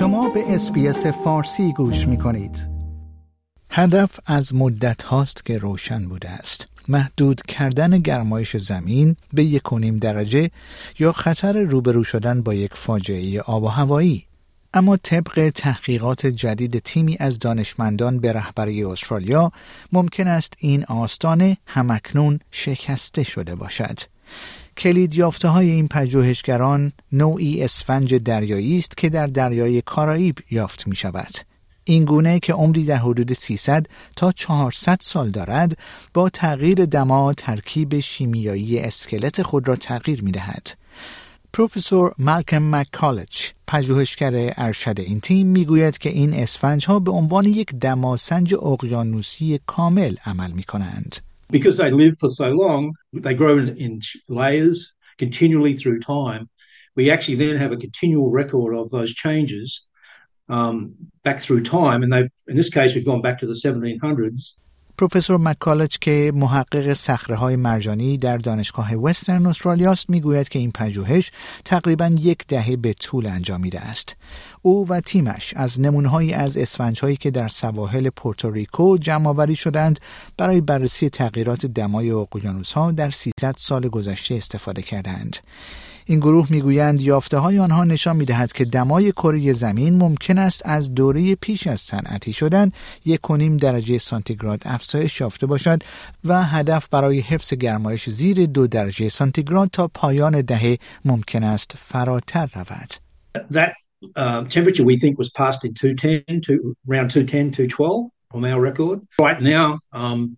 شما 0.00 0.28
به 0.28 0.54
اسپیس 0.54 1.06
فارسی 1.06 1.72
گوش 1.72 2.08
می 2.08 2.18
کنید. 2.18 2.66
هدف 3.70 4.20
از 4.26 4.54
مدت 4.54 5.02
هاست 5.02 5.44
که 5.44 5.58
روشن 5.58 6.08
بوده 6.08 6.30
است. 6.30 6.68
محدود 6.88 7.42
کردن 7.42 7.98
گرمایش 7.98 8.56
زمین 8.56 9.16
به 9.32 9.44
یک 9.44 9.62
درجه 10.00 10.50
یا 10.98 11.12
خطر 11.12 11.62
روبرو 11.62 12.04
شدن 12.04 12.42
با 12.42 12.54
یک 12.54 12.74
فاجعه 12.74 13.40
آب 13.40 13.62
و 13.62 13.68
هوایی 13.68 14.26
اما 14.74 14.96
طبق 14.96 15.50
تحقیقات 15.54 16.26
جدید 16.26 16.78
تیمی 16.78 17.16
از 17.20 17.38
دانشمندان 17.38 18.18
به 18.18 18.32
رهبری 18.32 18.84
استرالیا 18.84 19.52
ممکن 19.92 20.28
است 20.28 20.54
این 20.58 20.84
آستانه 20.84 21.56
همکنون 21.66 22.40
شکسته 22.50 23.22
شده 23.22 23.54
باشد. 23.54 23.98
کلید 24.76 25.14
یافته 25.14 25.48
های 25.48 25.70
این 25.70 25.88
پژوهشگران 25.88 26.92
نوعی 27.12 27.64
اسفنج 27.64 28.14
دریایی 28.14 28.78
است 28.78 28.96
که 28.96 29.08
در 29.08 29.26
دریای 29.26 29.82
کارائیب 29.82 30.38
یافت 30.50 30.86
می 30.86 30.96
شود. 30.96 31.34
این 31.84 32.04
گونه 32.04 32.40
که 32.40 32.52
عمری 32.52 32.84
در 32.84 32.96
حدود 32.96 33.32
300 33.32 33.86
تا 34.16 34.32
400 34.32 34.98
سال 35.00 35.30
دارد 35.30 35.78
با 36.14 36.28
تغییر 36.28 36.84
دما 36.84 37.34
ترکیب 37.34 38.00
شیمیایی 38.00 38.78
اسکلت 38.78 39.42
خود 39.42 39.68
را 39.68 39.76
تغییر 39.76 40.22
می 40.22 40.32
دهد. 40.32 40.68
پروفسور 41.52 42.14
مالکم 42.18 42.74
مکالچ 42.74 43.50
پژوهشگر 43.68 44.54
ارشد 44.56 45.00
این 45.00 45.20
تیم 45.20 45.46
می‌گوید 45.46 45.98
که 45.98 46.10
این 46.10 46.34
اسفنج 46.34 46.86
ها 46.86 46.98
به 46.98 47.10
عنوان 47.10 47.44
یک 47.44 47.74
دماسنج 47.74 48.54
اقیانوسی 48.54 49.60
کامل 49.66 50.14
عمل 50.26 50.50
می 50.50 50.62
کنند. 50.62 51.29
Because 51.50 51.76
they 51.76 51.90
live 51.90 52.16
for 52.18 52.30
so 52.30 52.50
long, 52.50 52.94
they 53.12 53.34
grow 53.34 53.58
in 53.58 54.00
layers 54.28 54.94
continually 55.18 55.74
through 55.74 56.00
time. 56.00 56.48
We 56.96 57.10
actually 57.10 57.36
then 57.36 57.56
have 57.56 57.72
a 57.72 57.76
continual 57.76 58.30
record 58.30 58.74
of 58.74 58.90
those 58.90 59.14
changes 59.14 59.86
um, 60.48 60.94
back 61.24 61.40
through 61.40 61.62
time. 61.62 62.02
And 62.02 62.12
they, 62.12 62.28
in 62.48 62.56
this 62.56 62.70
case, 62.70 62.94
we've 62.94 63.04
gone 63.04 63.22
back 63.22 63.38
to 63.40 63.46
the 63.46 63.54
1700s. 63.54 64.54
پروفسور 65.00 65.38
مکالج 65.38 65.98
که 65.98 66.32
محقق 66.34 66.92
سخره 66.92 67.36
های 67.36 67.56
مرجانی 67.56 68.18
در 68.18 68.36
دانشگاه 68.36 68.94
وسترن 68.94 69.46
استرالیاست 69.46 70.10
می‌گوید 70.10 70.48
که 70.48 70.58
این 70.58 70.72
پژوهش 70.72 71.32
تقریبا 71.64 72.06
یک 72.20 72.46
دهه 72.46 72.76
به 72.76 72.92
طول 72.92 73.26
انجامیده 73.26 73.80
است. 73.80 74.16
او 74.62 74.88
و 74.88 75.00
تیمش 75.00 75.54
از 75.56 75.80
نمونههایی 75.80 76.32
از 76.32 76.56
اسفنجهایی 76.56 77.16
که 77.16 77.30
در 77.30 77.48
سواحل 77.48 78.10
پورتوریکو 78.10 78.98
جمع 78.98 79.28
آوری 79.28 79.56
شدند 79.56 80.00
برای 80.36 80.60
بررسی 80.60 81.08
تغییرات 81.08 81.66
دمای 81.66 82.10
اقیانوس 82.10 82.72
ها 82.72 82.92
در 82.92 83.10
300 83.10 83.54
سال 83.56 83.88
گذشته 83.88 84.34
استفاده 84.34 84.82
کردند. 84.82 85.36
این 86.10 86.18
گروه 86.18 86.46
می‌گویند 86.50 87.00
یافته 87.02 87.38
های 87.38 87.58
آنها 87.58 87.84
نشان 87.84 88.16
می‌دهد 88.16 88.52
که 88.52 88.64
دمای 88.64 89.12
کره 89.12 89.52
زمین 89.52 89.98
ممکن 89.98 90.38
است 90.38 90.62
از 90.64 90.94
دوره 90.94 91.34
پیش 91.34 91.66
از 91.66 91.80
صنعتی 91.80 92.32
شدن 92.32 92.72
یک 93.04 93.20
کنیم 93.20 93.56
درجه 93.56 93.98
سانتیگراد 93.98 94.62
افزایش 94.64 95.20
یافته 95.20 95.46
باشد 95.46 95.82
و 96.24 96.44
هدف 96.44 96.88
برای 96.88 97.20
حفظ 97.20 97.54
گرمایش 97.54 98.10
زیر 98.10 98.46
دو 98.46 98.66
درجه 98.66 99.08
سانتیگراد 99.08 99.68
تا 99.72 99.88
پایان 99.88 100.40
دهه 100.40 100.78
ممکن 101.04 101.44
است 101.44 101.74
فراتر 101.78 102.48
رود. 102.54 102.90
That 103.52 103.72
uh, 104.16 104.44
temperature 104.44 104.84
we 104.84 104.96
think 104.96 105.18
was 105.18 105.30
passed 105.30 105.64
in 105.64 105.74
210 105.74 106.40
to 106.40 106.76
around 106.88 107.10
210 107.10 107.50
212 107.50 108.10
from 108.30 108.44
our 108.44 108.60
record. 108.60 109.00
Right 109.20 109.40
now, 109.40 109.78
um, 109.92 110.36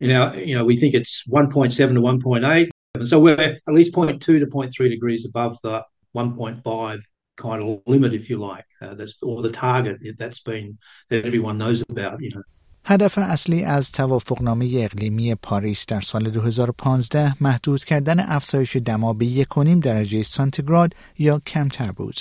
you 0.00 0.08
know, 0.08 0.32
you 0.34 0.54
know, 0.56 0.64
we 0.64 0.76
think 0.76 0.94
it's 0.94 1.28
1.7 1.28 1.76
to 1.76 2.00
1.8. 2.00 2.71
So 3.00 3.18
we're 3.18 3.40
at 3.40 3.62
least 3.68 3.94
0.2 3.94 4.20
to 4.20 4.46
0.3 4.46 4.90
degrees 4.90 5.24
above 5.24 5.56
the 5.62 5.82
1.5 6.14 7.00
kind 7.38 7.62
of 7.62 7.80
limit, 7.86 8.12
if 8.12 8.28
you 8.28 8.36
like, 8.36 8.66
uh, 8.82 8.92
that's, 8.92 9.16
or 9.22 9.40
the 9.40 9.50
target 9.50 9.96
that's 10.18 10.40
been 10.40 10.76
that 11.08 11.24
everyone 11.24 11.56
knows 11.56 11.82
about, 11.88 12.20
you 12.20 12.30
know. 12.34 12.42
هدف 12.84 13.18
اصلی 13.18 13.64
از 13.64 13.92
توافقنامه 13.92 14.70
اقلیمی 14.84 15.34
پاریس 15.34 15.86
در 15.86 16.00
سال 16.00 16.30
2015 16.30 17.42
محدود 17.42 17.84
کردن 17.84 18.20
افزایش 18.20 18.76
دما 18.76 19.12
به 19.12 19.26
یک 19.26 19.48
درجه 19.82 20.22
سانتیگراد 20.22 20.94
یا 21.18 21.38
کمتر 21.46 21.92
بود. 21.92 22.16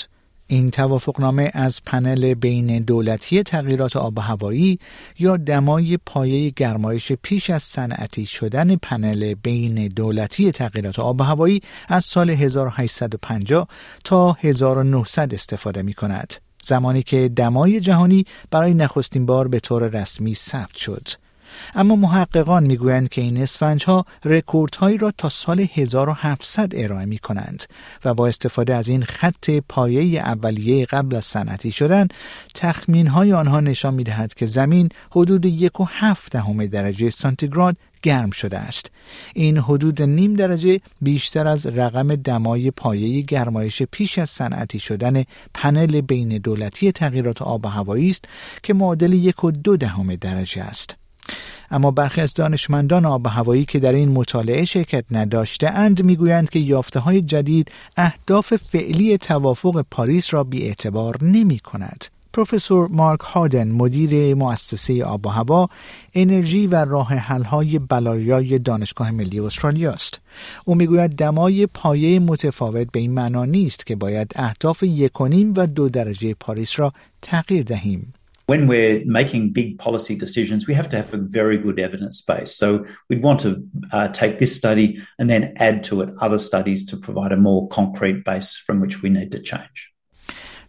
این 0.51 0.71
توافقنامه 0.71 1.51
از 1.53 1.81
پنل 1.85 2.33
بین 2.33 2.79
دولتی 2.79 3.43
تغییرات 3.43 3.95
آب 3.95 4.17
و 4.17 4.21
هوایی 4.21 4.79
یا 5.19 5.37
دمای 5.37 5.97
پایه 5.97 6.49
گرمایش 6.49 7.11
پیش 7.11 7.49
از 7.49 7.63
صنعتی 7.63 8.25
شدن 8.25 8.75
پنل 8.75 9.33
بین 9.33 9.87
دولتی 9.87 10.51
تغییرات 10.51 10.99
آب 10.99 11.21
و 11.21 11.23
هوایی 11.23 11.61
از 11.87 12.05
سال 12.05 12.29
1850 12.29 13.67
تا 14.03 14.37
1900 14.39 15.33
استفاده 15.33 15.81
می 15.81 15.93
کند. 15.93 16.33
زمانی 16.63 17.03
که 17.03 17.29
دمای 17.29 17.79
جهانی 17.79 18.25
برای 18.51 18.73
نخستین 18.73 19.25
بار 19.25 19.47
به 19.47 19.59
طور 19.59 19.87
رسمی 19.87 20.33
ثبت 20.33 20.75
شد. 20.75 21.07
اما 21.75 21.95
محققان 21.95 22.63
می‌گویند 22.63 23.09
که 23.09 23.21
این 23.21 23.37
اسفنج 23.37 23.83
ها 23.83 24.05
رکوردهایی 24.25 24.97
را 24.97 25.11
تا 25.11 25.29
سال 25.29 25.67
1700 25.73 26.71
ارائه 26.75 27.05
می 27.05 27.17
کنند 27.17 27.63
و 28.05 28.13
با 28.13 28.27
استفاده 28.27 28.75
از 28.75 28.87
این 28.87 29.03
خط 29.03 29.49
پایه 29.69 30.21
اولیه 30.21 30.85
قبل 30.85 31.15
از 31.15 31.25
صنعتی 31.25 31.71
شدن 31.71 32.07
تخمین 32.53 33.07
های 33.07 33.33
آنها 33.33 33.59
نشان 33.59 33.93
می 33.93 34.03
دهد 34.03 34.33
که 34.33 34.45
زمین 34.45 34.89
حدود 35.11 35.45
یک 35.45 35.79
و 35.79 35.85
هفت 35.89 36.31
دهم 36.31 36.65
درجه 36.65 37.09
سانتیگراد 37.09 37.77
گرم 38.01 38.31
شده 38.31 38.57
است. 38.57 38.91
این 39.33 39.57
حدود 39.57 40.01
نیم 40.01 40.33
درجه 40.33 40.79
بیشتر 41.01 41.47
از 41.47 41.65
رقم 41.65 42.15
دمای 42.15 42.71
پایه 42.71 43.21
گرمایش 43.21 43.83
پیش 43.83 44.17
از 44.17 44.29
صنعتی 44.29 44.79
شدن 44.79 45.23
پنل 45.53 46.01
بین 46.01 46.37
دولتی 46.37 46.91
تغییرات 46.91 47.41
آب 47.41 47.65
و 47.65 47.69
هوایی 47.69 48.09
است 48.09 48.25
که 48.63 48.73
معادل 48.73 49.13
یک 49.13 49.43
و 49.43 49.51
دو 49.51 49.77
دهم 49.77 50.15
درجه 50.15 50.61
است. 50.61 51.00
اما 51.71 51.91
برخی 51.91 52.21
از 52.21 52.33
دانشمندان 52.33 53.05
آب 53.05 53.25
و 53.25 53.29
هوایی 53.29 53.65
که 53.65 53.79
در 53.79 53.93
این 53.93 54.11
مطالعه 54.11 54.65
شرکت 54.65 55.05
نداشته 55.11 55.69
اند 55.69 56.03
می‌گویند 56.03 56.49
که 56.49 56.59
یافته 56.59 56.99
های 56.99 57.21
جدید 57.21 57.71
اهداف 57.97 58.55
فعلی 58.55 59.17
توافق 59.17 59.85
پاریس 59.91 60.33
را 60.33 60.43
بی 60.43 60.63
اعتبار 60.63 61.17
نمی 61.21 61.59
کند. 61.59 62.05
پروفسور 62.33 62.87
مارک 62.87 63.19
هادن 63.19 63.71
مدیر 63.71 64.35
مؤسسه 64.35 65.05
آب 65.05 65.25
و 65.25 65.29
هوا 65.29 65.69
انرژی 66.13 66.67
و 66.67 66.85
راه 66.85 67.13
حل‌های 67.13 67.79
بلاریای 67.79 68.59
دانشگاه 68.59 69.11
ملی 69.11 69.39
استرالیا 69.39 69.91
است 69.91 70.19
او 70.65 70.75
می‌گوید 70.75 71.11
دمای 71.11 71.65
پایه 71.65 72.19
متفاوت 72.19 72.91
به 72.91 72.99
این 72.99 73.11
معنا 73.11 73.45
نیست 73.45 73.85
که 73.85 73.95
باید 73.95 74.31
اهداف 74.35 74.83
یکونیم 74.83 75.53
و 75.57 75.67
دو 75.67 75.89
درجه 75.89 76.33
پاریس 76.33 76.79
را 76.79 76.93
تغییر 77.21 77.63
دهیم 77.63 78.13
when 78.51 78.67
we're 78.67 79.01
making 79.05 79.53
big 79.53 79.79
policy 79.79 80.13
decisions, 80.13 80.67
we 80.67 80.73
have 80.73 80.89
to 80.89 80.97
have 80.97 81.13
a 81.13 81.17
very 81.17 81.57
good 81.57 81.79
evidence 81.79 82.19
base. 82.19 82.53
So 82.53 82.85
we'd 83.07 83.23
want 83.23 83.39
to 83.39 83.65
uh, 83.93 84.09
take 84.09 84.39
this 84.39 84.53
study 84.53 85.01
and 85.17 85.29
then 85.29 85.53
add 85.55 85.85
to 85.85 86.01
it 86.01 86.09
other 86.19 86.37
studies 86.37 86.85
to 86.87 86.97
provide 86.97 87.31
a 87.31 87.37
more 87.37 87.69
concrete 87.69 88.25
base 88.25 88.57
from 88.57 88.81
which 88.81 89.01
we 89.01 89.09
need 89.09 89.31
to 89.31 89.39
change. 89.39 89.90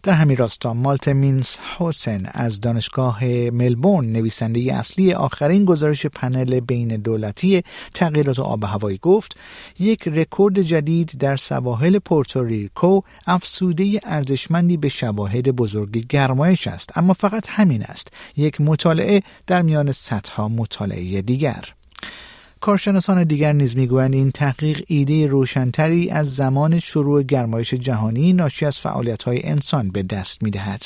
در 0.04 0.12
همین 0.12 0.36
راستا 0.36 0.74
مالت 0.74 1.08
مینس 1.08 1.58
حسن 1.78 2.30
از 2.32 2.60
دانشگاه 2.60 3.24
ملبورن 3.50 4.06
نویسنده 4.06 4.74
اصلی 4.74 5.12
آخرین 5.12 5.64
گزارش 5.64 6.06
پنل 6.06 6.60
بین 6.60 6.88
دولتی 6.88 7.62
تغییرات 7.94 8.38
آب 8.38 8.64
هوایی 8.64 8.98
گفت 8.98 9.36
یک 9.78 10.08
رکورد 10.08 10.62
جدید 10.62 11.12
در 11.18 11.36
سواحل 11.36 11.98
پورتوریکو 11.98 13.00
افسوده 13.26 14.00
ارزشمندی 14.04 14.76
به 14.76 14.88
شواهد 14.88 15.48
بزرگ 15.48 16.06
گرمایش 16.06 16.66
است. 16.66 16.98
اما 16.98 17.12
فقط 17.12 17.44
همین 17.48 17.82
است 17.82 18.08
یک 18.36 18.60
مطالعه 18.60 19.22
در 19.46 19.62
میان 19.62 19.92
صدها 19.92 20.48
مطالعه 20.48 21.22
دیگر. 21.22 21.64
کارشناسان 22.62 23.24
دیگر 23.24 23.52
نیز 23.52 23.76
می‌گویند 23.76 24.14
این 24.14 24.30
تحقیق 24.30 24.82
ایده 24.86 25.26
روشنتری 25.26 26.10
از 26.10 26.34
زمان 26.34 26.78
شروع 26.78 27.22
گرمایش 27.22 27.74
جهانی 27.74 28.32
ناشی 28.32 28.66
از 28.66 28.78
فعالیت‌های 28.78 29.46
انسان 29.46 29.90
به 29.90 30.02
دست 30.02 30.42
می‌دهد. 30.42 30.82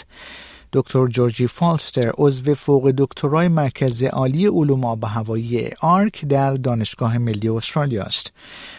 دکتر 0.72 1.06
جورجی 1.06 1.46
فالستر 1.46 2.12
عضو 2.18 2.54
فوق 2.54 2.90
دکترای 2.98 3.48
مرکز 3.48 4.02
عالی 4.02 4.46
علوم 4.46 4.84
آب 4.84 5.04
هوایی 5.04 5.70
آرک 5.80 6.24
در 6.24 6.54
دانشگاه 6.54 7.18
ملی 7.18 7.48
استرالیا 7.48 8.02
است. 8.02 8.32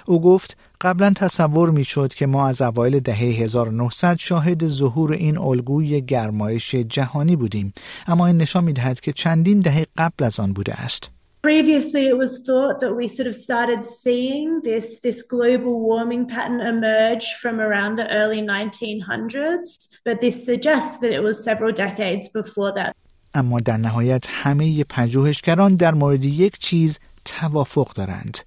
او 0.05 0.21
گفت 0.21 0.57
قبلا 0.81 1.13
تصور 1.15 1.69
می‌شد 1.69 2.13
که 2.13 2.25
ما 2.25 2.47
از 2.47 2.61
اوایل 2.61 2.99
دهه 2.99 3.17
1900 3.17 4.17
شاهد 4.19 4.67
ظهور 4.67 5.13
این 5.13 5.37
الگوی 5.37 6.01
گرمایش 6.01 6.75
جهانی 6.75 7.35
بودیم 7.35 7.73
اما 8.07 8.27
این 8.27 8.37
نشان 8.37 8.63
می‌دهد 8.63 8.99
که 8.99 9.13
چندین 9.13 9.59
دهه 9.59 9.85
قبل 9.97 10.23
از 10.25 10.39
آن 10.39 10.53
بوده 10.53 10.73
است. 10.73 11.16
Previously, 11.41 12.07
it 12.07 12.17
was 12.17 12.41
thought 12.45 12.79
that 12.81 12.93
we 12.95 13.07
sort 13.07 13.27
of 13.27 13.35
started 13.35 13.83
seeing 13.83 14.61
this, 14.61 14.99
this 14.99 15.21
global 15.21 15.79
warming 15.79 16.27
pattern 16.27 16.61
emerge 16.61 17.25
from 17.41 17.59
around 17.59 17.95
the 17.95 18.09
early 18.11 18.41
1900s, 18.41 19.89
but 20.03 20.19
this 20.19 20.43
suggests 20.43 20.97
that 20.97 21.11
it 21.11 21.21
was 21.21 21.43
several 21.43 21.71
decades 21.71 22.27
before 22.27 22.71
that. 22.73 22.95
اما 23.33 23.59
در 23.59 23.77
نهایت 23.77 24.25
همه 24.29 24.83
پژوهشگران 24.83 25.75
در 25.75 25.93
مورد 25.93 26.25
یک 26.25 26.59
چیز 26.59 26.99
توافق 27.25 27.93
دارند 27.93 28.37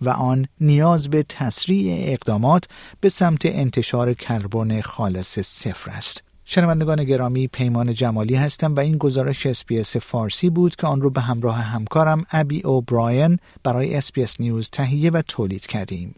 و 0.00 0.08
آن 0.08 0.46
نیاز 0.60 1.10
به 1.10 1.22
تسریع 1.22 2.12
اقدامات 2.12 2.64
به 3.00 3.08
سمت 3.08 3.46
انتشار 3.46 4.14
کربن 4.14 4.80
خالص 4.80 5.38
صفر 5.38 5.90
است. 5.90 6.22
شنوندگان 6.44 7.04
گرامی 7.04 7.48
پیمان 7.48 7.94
جمالی 7.94 8.34
هستم 8.34 8.74
و 8.74 8.80
این 8.80 8.98
گزارش 8.98 9.46
SBS 9.46 9.96
فارسی 9.96 10.50
بود 10.50 10.76
که 10.76 10.86
آن 10.86 11.00
رو 11.00 11.10
به 11.10 11.20
همراه 11.20 11.56
همکارم 11.56 12.24
Abby 12.32 12.62
O'Brien 12.62 13.38
برای 13.62 13.94
SBS 13.94 14.40
News 14.40 14.70
تهیه 14.70 15.10
و 15.10 15.22
تولید 15.22 15.66
کردیم. 15.66 16.14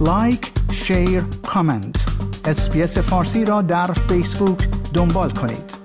like، 0.00 0.52
share، 0.72 1.22
comment. 1.46 2.06
اسپیس 2.44 2.98
فارسی 2.98 3.44
را 3.44 3.62
در 3.62 3.92
فیسبوک 3.92 4.68
دنبال 4.94 5.30
کنید. 5.30 5.81